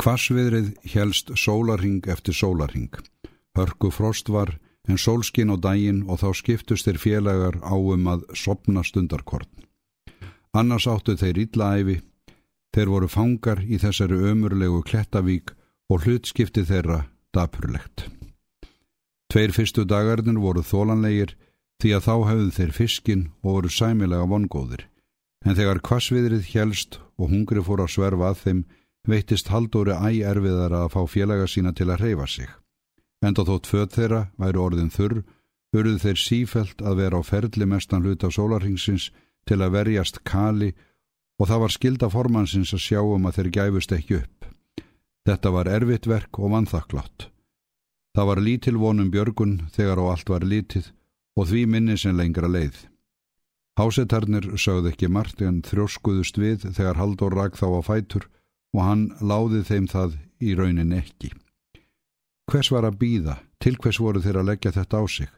[0.00, 2.94] Kvassviðrið helst sólarhing eftir sólarhing.
[3.58, 4.54] Hörku frost var
[4.88, 9.50] en sólskin á daginn og þá skiptust þeir félagar á um að sopna stundarkorn.
[10.56, 11.98] Annars áttu þeir ítlaæfi,
[12.72, 15.52] þeir voru fangar í þessari ömurlegu klettavík
[15.92, 17.04] og hlutskipti þeirra
[17.36, 18.08] dapurlegt.
[19.30, 21.36] Tveir fyrstu dagarnir voru þólanlegir
[21.82, 24.88] því að þá hefðu þeir fiskin og voru sæmilega vongóðir,
[25.44, 28.60] en þegar kvassviðrið helst og hungri fór að sverfa að þeim,
[29.10, 32.48] veittist Haldóri æg erfiðar að fá félaga sína til að reyfa sig.
[33.20, 35.22] Enda þótt född þeirra væri orðin þurr,
[35.74, 39.10] hurðu þeir sífelt að vera á ferli mestan hlut af sólarhingsins
[39.48, 40.72] til að verjast kali
[41.40, 44.48] og það var skilda formansins að sjá um að þeir gæfust ekki upp.
[45.28, 47.28] Þetta var erfitt verk og vanþakklátt.
[48.16, 50.90] Það var lítil vonum björgun þegar á allt var lítið
[51.38, 52.74] og því minni sem lengra leið.
[53.78, 58.26] Hásetarnir sögð ekki margt en þrjóskuðust við þegar Haldur rak þá á fætur
[58.74, 61.32] og hann láði þeim það í raunin ekki.
[62.50, 63.36] Hvers var að býða?
[63.60, 65.28] Til hvers voru þeir að leggja þetta á sig?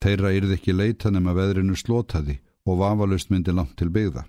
[0.00, 4.24] Þeirra yrði ekki leita nema veðrinu slótaði og vafalust myndi langt til byggða.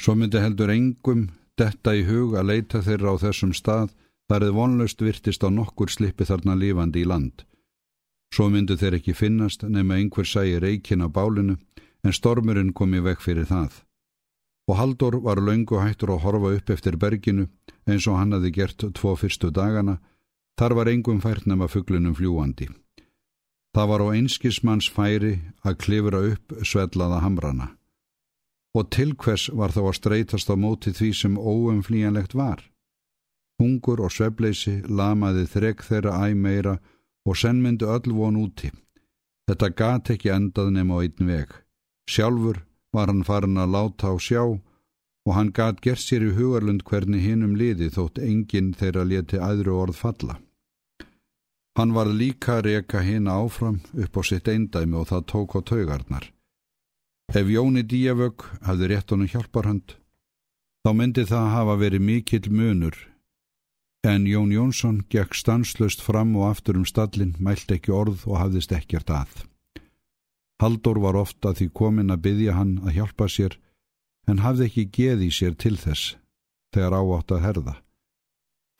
[0.00, 1.28] Svo myndi heldur engum
[1.60, 3.92] detta í hug að leita þeirra á þessum stað
[4.30, 7.44] þar eða vonlaust virtist á nokkur slippi þarna lífandi í land.
[8.34, 11.58] Svo myndu þeir ekki finnast nema einhver sæi reikin á bálinu
[12.06, 13.82] en stormurinn kom í vekk fyrir það
[14.70, 17.48] og Haldur var laungu hættur að horfa upp eftir berginu
[17.90, 19.96] eins og hann hafi gert tvo fyrstu dagana,
[20.58, 22.68] þar var engum fært nema fugglunum fljúandi.
[23.74, 25.32] Það var á einskismanns færi
[25.66, 27.68] að klifra upp svellaða hamrana.
[28.78, 32.62] Og til hvers var þá að streytast á móti því sem óumflíjanlegt var?
[33.58, 36.78] Hungur og svebleysi lamaði þrek þeirra æg meira
[37.26, 38.70] og senn myndi öll von úti.
[39.50, 41.50] Þetta gat ekki endað nema á einn veg.
[42.06, 42.62] Sjálfur
[42.94, 44.42] var hann farin að láta á sjá
[45.26, 49.76] og hann gat gert sér í hugarlund hvernig hinnum liði þótt enginn þeirra leti aðru
[49.82, 50.38] orð falla.
[51.78, 55.60] Hann var líka að reka hinn áfram upp á sitt eindæmi og það tók á
[55.62, 56.24] taugarnar.
[57.30, 59.94] Ef Jóni Díavögg hafði rétt honum hjálparhand,
[60.82, 62.96] þá myndi það hafa verið mikill munur,
[64.02, 68.74] en Jón Jónsson gekk stanslöst fram og aftur um stallin, mælt ekki orð og hafðist
[68.74, 69.49] ekkert að.
[70.60, 73.56] Haldur var ofta því komin að byggja hann að hjálpa sér
[74.28, 76.16] en hafði ekki geði sér til þess
[76.74, 77.74] þegar áátt að herða.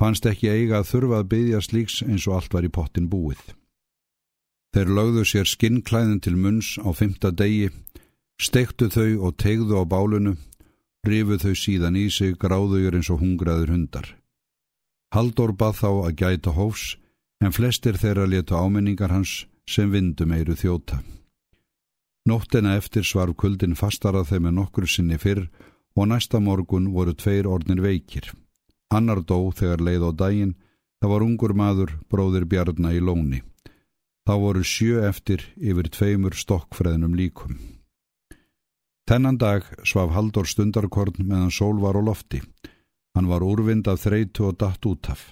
[0.01, 3.43] Fannst ekki eiga að þurfa að byggja slíks eins og allt var í pottin búið.
[4.77, 7.71] Þeir lögðu sér skinnklæðin til munns á fymta degi,
[8.41, 10.37] stektu þau og tegðu á bálunu,
[11.05, 14.07] rifu þau síðan í sig gráðugur eins og hungraður hundar.
[15.11, 16.95] Haldur bað þá að gæta hófs
[17.43, 21.01] en flestir þeirra letu áminningar hans sem vindum eiru þjóta.
[22.29, 25.47] Nóttina eftir svarf kuldin fastarað þeim með nokkur sinni fyrr
[25.97, 28.29] og næsta morgun voru tveir ornir veikir.
[28.93, 30.55] Annar dó þegar leið á daginn,
[31.01, 33.41] það var ungur maður, bróðir Bjarnar í lóni.
[34.29, 37.57] Þá voru sjö eftir yfir tveimur stokkfreðnum líkum.
[39.09, 42.43] Þennan dag svaf Haldur stundarkorn meðan sól var á lofti.
[43.17, 45.23] Hann var úrvind af þreitu og datt út af.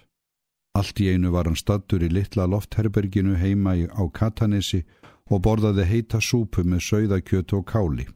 [0.75, 5.08] Allt í einu var hann stattur í litla loftherberginu heima á Katanessi og
[5.45, 8.07] borðaði heita súpu með sögðakjötu og káli.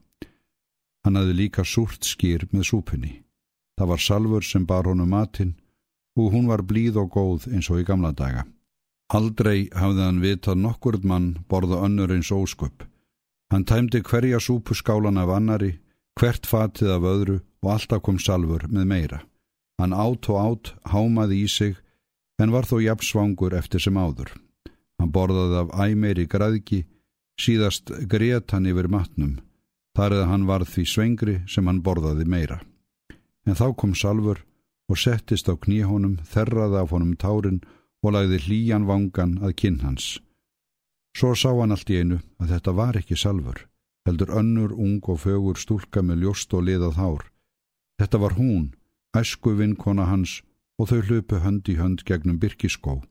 [1.03, 3.13] Hann hafði líka súrt skýr með súpunni.
[3.77, 5.53] Það var salfur sem bar honum matinn
[6.17, 8.45] og hún var blíð og góð eins og í gamla daga.
[9.13, 12.85] Aldrei hafði hann vitað nokkurð mann borða önnur eins ósköp.
[13.51, 15.77] Hann tæmdi hverja súpuskálan af annari,
[16.17, 19.19] hvert fatið af öðru og alltaf kom salfur með meira.
[19.77, 21.75] Hann átt og átt, hámaði í sig,
[22.41, 24.31] en var þó jafnsvangur eftir sem áður.
[24.97, 26.83] Hann borðaði af æmeiri græðki,
[27.39, 29.39] Síðast greiðt hann yfir matnum,
[29.97, 32.59] þar eða hann varð því svengri sem hann borðaði meira.
[33.45, 34.43] En þá kom Salfur
[34.89, 37.61] og settist á kníhónum, þerraði af honum tárin
[38.03, 40.19] og lagði hlýjan vangan að kinn hans.
[41.17, 43.65] Svo sá hann allt í einu að þetta var ekki Salfur,
[44.07, 47.23] heldur önnur ung og fögur stúlka með ljóst og liðað hár.
[48.01, 48.73] Þetta var hún,
[49.15, 50.41] æsku vinkona hans
[50.81, 53.01] og þau hlupu hönd í hönd gegnum byrkiskó.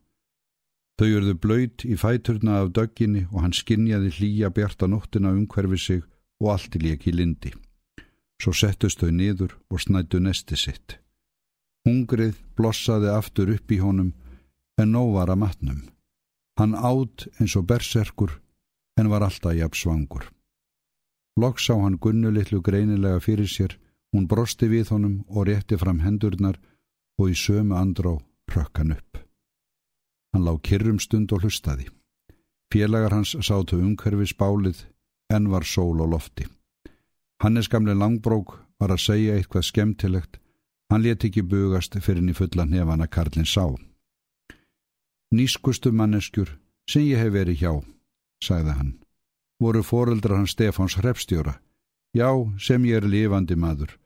[1.00, 6.02] Þau urðu blöyt í fæturna af dögginni og hann skinnjaði hlýja bjarta nóttina umhverfi sig
[6.42, 7.52] og allt í leki lindi.
[8.42, 10.98] Svo settust þau niður og snættu nesti sitt.
[11.86, 14.12] Hungrið blossaði aftur upp í honum
[14.78, 15.80] en nóg var að matnum.
[16.58, 18.36] Hann átt eins og berserkur
[19.00, 20.28] en var alltaf jafn svangur.
[21.40, 23.78] Loks sá hann gunnulitlu greinilega fyrir sér,
[24.12, 26.58] hún brosti við honum og rétti fram hendurnar
[27.18, 28.18] og í sömu andrá
[28.52, 29.22] rökkan upp.
[30.32, 31.88] Hann lág kyrrum stund og hlustaði.
[32.73, 34.87] Félagar hans sátu umhverfi spálið
[35.32, 36.46] en var sól og lofti.
[37.43, 40.38] Hannes gamle langbrók var að segja eitthvað skemmtilegt.
[40.90, 43.64] Hann let ekki bugast fyrir henni fulla nefana Karlinn sá.
[45.32, 46.58] Nískustu manneskjur
[46.88, 47.73] sem ég hef verið hjá,
[48.44, 48.93] sagði hann,
[49.62, 51.56] voru foreldrar hans Stefáns hrepstjóra.
[52.12, 52.28] Já,
[52.61, 53.96] sem ég er lifandi maður.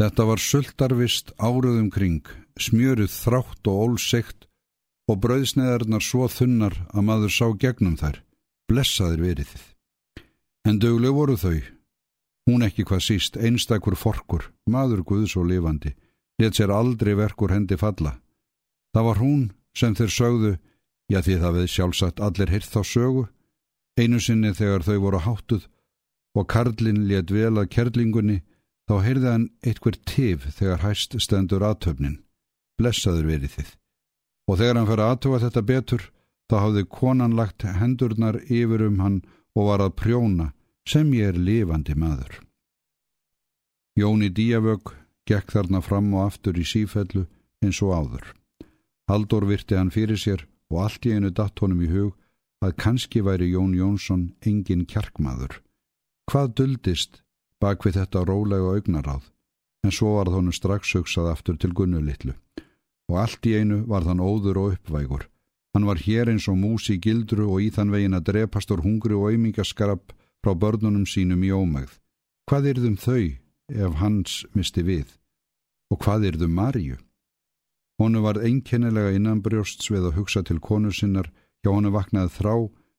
[0.00, 2.24] Þetta var sultarvist áruðum kring,
[2.60, 4.49] smjöruð þrátt og ólsegt
[5.10, 8.20] og brauðsneðarnar svo þunnar að maður sá gegnum þær.
[8.70, 9.52] Blessaður verið.
[10.68, 11.58] En dögleg voru þau.
[12.46, 15.92] Hún ekki hvað síst, einstakur forkur, maður guðs og lifandi,
[16.40, 18.16] let sér aldrei verkur hendi falla.
[18.94, 19.42] Það var hún
[19.76, 20.52] sem þeir sögðu,
[21.10, 23.26] já því það við sjálfsagt allir hirt þá sögu,
[23.98, 25.66] einu sinni þegar þau voru háttuð
[26.38, 28.40] og Karlinn let vel að kerlingunni,
[28.86, 32.20] þá heyrði hann eitthver tif þegar hæst stendur aðtöfnin.
[32.78, 33.79] Blessaður verið þið.
[34.50, 36.04] Og þegar hann fyrir aðtöfa þetta betur,
[36.50, 39.18] þá hafði konan lagt hendurnar yfir um hann
[39.54, 40.46] og var að prjóna
[40.90, 42.40] sem ég er lifandi maður.
[43.94, 44.90] Jóni Díavögg
[45.30, 47.28] gekk þarna fram og aftur í sífellu
[47.62, 48.24] eins og áður.
[49.06, 50.42] Haldur virti hann fyrir sér
[50.72, 52.16] og allt í einu datt honum í hug
[52.64, 55.60] að kannski væri Jón Jónsson engin kjarkmaður.
[56.26, 57.22] Hvað duldist
[57.62, 59.30] bak við þetta rólega augnaráð,
[59.86, 62.34] en svo var þónu strax hugsað aftur til Gunnulitlu
[63.10, 65.26] og allt í einu var þann óður og uppvægur.
[65.74, 68.82] Hann var hér eins og mús í gildru og í þann vegin að drepast úr
[68.86, 71.98] hungri og auðmingaskarab frá börnunum sínum í ómægð.
[72.48, 73.26] Hvað er þum þau
[73.70, 75.06] ef hans misti við?
[75.90, 76.98] Og hvað þum Marju?
[78.00, 81.28] Honu var einkennilega innanbrjósts við að hugsa til konu sinnar
[81.60, 82.54] hjá honu vaknaði þrá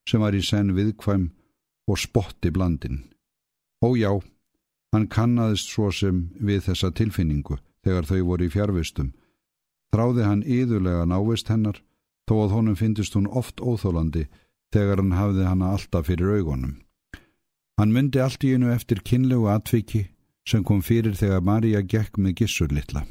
[0.07, 1.31] sem var í senn viðkvæm
[1.89, 3.01] og spotti blandin.
[3.81, 4.13] Ó já,
[4.93, 9.09] hann kannaðist svo sem við þessa tilfinningu þegar þau voru í fjárvistum.
[9.91, 11.81] Þráði hann yðurlega návist hennar
[12.29, 14.27] þó að honum fyndist hún oft óþólandi
[14.71, 16.77] þegar hann hafði hana alltaf fyrir augunum.
[17.79, 20.05] Hann myndi allt í einu eftir kynlegu atviki
[20.47, 23.03] sem kom fyrir þegar Marja gekk með gissur litla.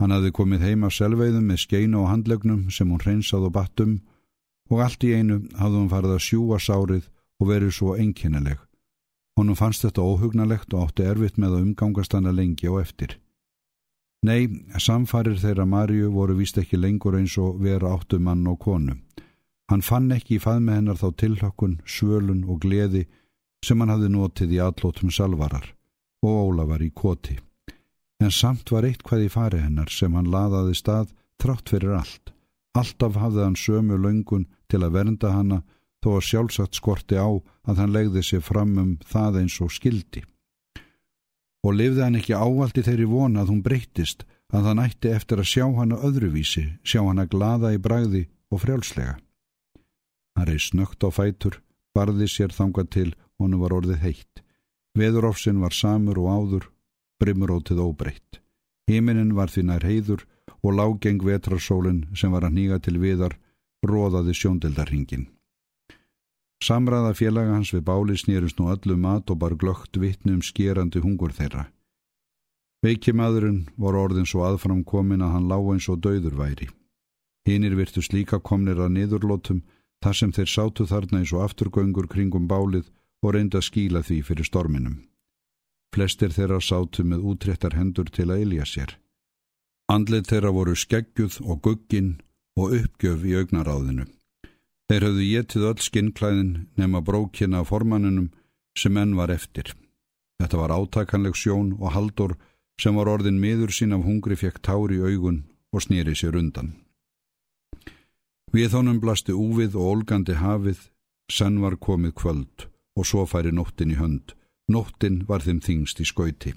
[0.00, 3.98] Hann hafði komið heima selveiðum með skeinu og handlegnum sem hún hreinsað og battum
[4.70, 7.10] og allt í einu hafði hún farið að sjúa sárið
[7.40, 8.58] og verið svo einkennileg.
[9.38, 13.18] Honum fannst þetta óhugnalegt og átti erfitt með að umgangast hana lengi og eftir.
[14.24, 14.48] Nei,
[14.80, 18.94] samfarir þeirra Marju voru vist ekki lengur eins og vera áttu mann og konu.
[19.68, 23.04] Hann fann ekki í faðme hennar þá tilhökkun, svölun og gleði
[23.64, 25.68] sem hann hafði notið í allótum salvarar
[26.24, 27.36] og Ólafar í koti.
[28.24, 32.32] En samt var eitt hvað í fari hennar sem hann laðaði stað trátt fyrir allt.
[32.80, 35.64] Alltaf hafði hann sömu laungun til að vernda hanna
[36.00, 37.28] þó að sjálfsagt skorti á
[37.68, 40.24] að hann legði sig fram um það eins og skildi
[41.64, 44.24] og lifði hann ekki ávaldi þeirri vona að hún breyttist
[44.54, 49.16] að hann ætti eftir að sjá hana öðruvísi, sjá hana glada í bræði og frjálslega.
[50.36, 51.60] Hann reyð snögt á fætur,
[51.96, 54.42] barði sér þangað til honu var orðið heitt.
[54.98, 56.68] Veðurófsinn var samur og áður,
[57.22, 58.40] brimrótið óbreytt.
[58.90, 60.26] Híminin var því nær heiður
[60.62, 63.38] og lágeng vetrarsólinn sem var að nýga til viðar
[63.84, 65.26] róðaði sjóndeldarhingin.
[66.62, 71.32] Samræða félaga hans við báli snýrust nú öllu mat og bar glögt vittnum skerandi hungur
[71.32, 71.66] þeirra.
[72.84, 76.68] Veikimaðurinn var orðin svo aðfram komin að hann lág eins og döður væri.
[77.48, 79.62] Hinnir virtust líka komnir að niðurlótum
[80.04, 82.90] þar sem þeir sátu þarna eins og afturgöngur kringum bálið
[83.24, 84.98] og reynda að skíla því fyrir storminum.
[85.94, 88.96] Flestir þeirra sátu með útréttar hendur til að ilja sér.
[89.88, 92.14] Andlið þeirra voru skeggjuð og guggin
[92.56, 94.06] og uppgjöf í augnaráðinu.
[94.90, 98.30] Þeir höfðu getið öll skinnklæðin nema brókina af formannunum
[98.76, 99.72] sem enn var eftir.
[100.40, 102.36] Þetta var átakanleg sjón og haldur
[102.80, 106.74] sem var orðin miður sín af hungri fekk tári í augun og snýri sér undan.
[108.54, 110.78] Við honum blasti úvið og olgandi hafið,
[111.32, 114.34] senn var komið kvöld og svo færi nóttin í hönd.
[114.70, 116.52] Nóttin var þeim þingst í skauti.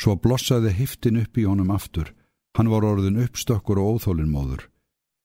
[0.00, 2.10] Svo blossaði hiftin upp í honum aftur.
[2.56, 4.66] Hann var orðin uppstökkur og óþólinnmóður.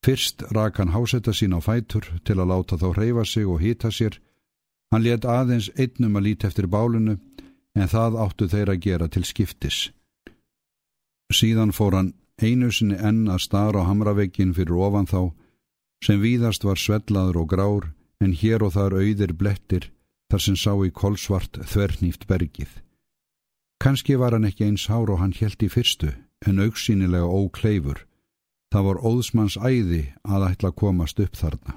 [0.05, 3.91] Fyrst rak hann hásetta sín á fætur til að láta þá hreyfa sig og hýta
[3.93, 4.17] sér.
[4.91, 7.19] Hann let aðeins einnum að líti eftir bálunu
[7.77, 9.91] en það áttu þeir að gera til skiptis.
[11.31, 15.31] Síðan fór hann einu sinni enn að stara á hamravegin fyrir ofan þá
[16.03, 19.91] sem víðast var svellaður og grár en hér og þar auðir blettir
[20.33, 22.71] þar sem sá í kolsvart þvernýft bergið.
[23.81, 26.15] Kanski var hann ekki eins hár og hann helt í fyrstu
[26.49, 28.07] en auksínilega ókleifur
[28.71, 31.75] Það var óðsmanns æði að ætla að komast upp þarna.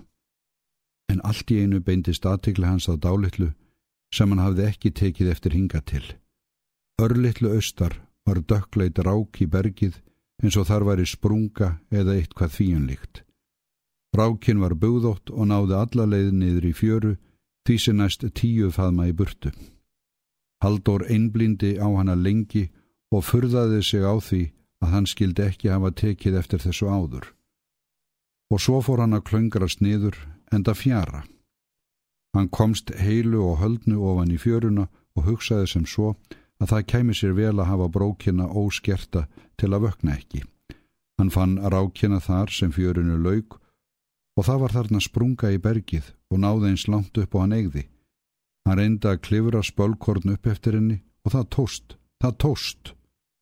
[1.10, 3.50] En allt í einu beindist aðtikli hans að dálitlu
[4.14, 6.04] sem hann hafði ekki tekið eftir hinga til.
[7.02, 9.98] Örlittlu austar var dökkleit rák í bergið
[10.42, 13.22] eins og þar var í sprunga eða eitthvað þvíunlíkt.
[14.14, 17.14] Rákin var búðótt og náði alla leið niður í fjöru
[17.66, 19.50] því sem næst tíu faðma í burtu.
[20.62, 22.68] Haldur einblindi á hana lengi
[23.10, 24.42] og furðaði sig á því
[24.84, 27.30] að hann skildi ekki hafa tekið eftir þessu áður.
[28.52, 30.18] Og svo fór hann að klöngrast niður
[30.52, 31.24] enda fjara.
[32.36, 36.14] Hann komst heilu og höldnu ofan í fjöruna og hugsaði sem svo
[36.60, 39.26] að það kæmi sér vel að hafa brókina óskerta
[39.60, 40.42] til að vökna ekki.
[41.18, 43.58] Hann fann rákina þar sem fjörunu laug
[44.34, 47.84] og það var þarna sprunga í bergið og náði eins langt upp og hann eigði.
[48.66, 52.94] Hann reyndi að klifra spölkorn upp eftir henni og það tóst, það tóst.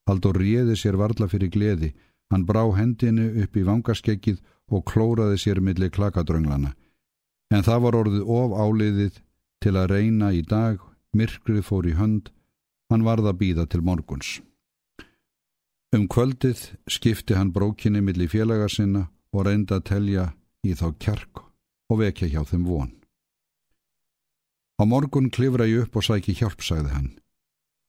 [0.09, 1.93] Haldur réði sér varla fyrir gleði,
[2.33, 4.41] hann brá hendinu upp í vangaskekkið
[4.73, 6.73] og klóraði sér millir klakadrönglana.
[7.53, 9.21] En það var orðið of áliðið
[9.63, 10.81] til að reyna í dag,
[11.15, 12.33] myrkrið fór í hönd,
[12.91, 14.41] hann varða býða til morguns.
[15.93, 20.27] Um kvöldið skipti hann brókinni millir félaga sinna og reynda að telja
[20.65, 21.45] í þá kjark
[21.93, 22.93] og vekja hjá þeim von.
[24.81, 27.11] Á morgun klifra ég upp og sæki hjálp, sagði hann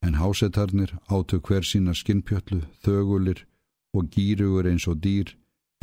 [0.03, 3.45] en hásetarnir átu hver sína skinnpjöllu, þögulir
[3.95, 5.31] og gýrugur eins og dýr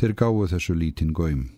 [0.01, 1.49] þeir gáðu þessu lítinn góim.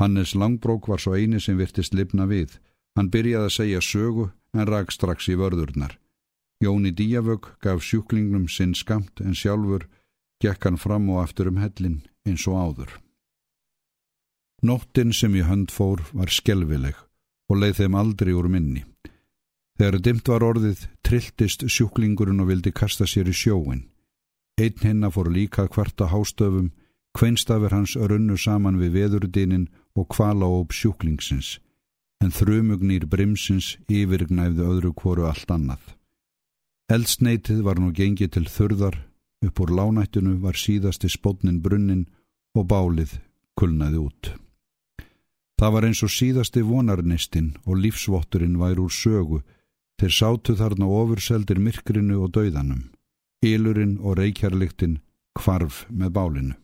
[0.00, 2.58] Hannes Langbrók var svo eini sem virtist lifna við.
[2.96, 5.96] Hann byrjaði að segja sögu en rak strax í vörðurnar.
[6.62, 9.88] Jóni Díavög gaf sjúklingnum sinn skamt en sjálfur
[10.42, 12.92] gekk hann fram og aftur um hellin eins og áður.
[14.62, 16.98] Nóttin sem í hönd fór var skelvileg
[17.50, 18.84] og leið þeim aldrei úr minni.
[19.82, 23.80] Þegar dimt var orðið, trilltist sjúklingurinn og vildi kasta sér í sjóin.
[24.54, 26.68] Einn hennar fór líka kvarta hástöfum,
[27.18, 29.64] kveinstafir hans runnu saman við veðurdinin
[29.98, 31.56] og kvala óp sjúklingsins,
[32.22, 35.82] en þrumugnýr brimsins yfirgnæfðu öðru kvoru allt annað.
[36.86, 39.00] Eldsneitið var nú gengið til þurðar,
[39.42, 42.04] upp úr lánættinu var síðasti spótnin brunnin
[42.54, 43.16] og bálið
[43.58, 44.30] kulnaði út.
[45.58, 49.40] Það var eins og síðasti vonarnistinn og lífsvotturinn væri úr sögu
[50.02, 52.88] Þeir sátu þarna ofurseldir myrkrinu og dauðanum.
[53.46, 54.96] Ílurinn og reykjarliktinn
[55.38, 56.56] kvarf með bálinu.